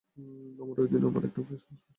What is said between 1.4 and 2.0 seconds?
Fashion show ছিলো।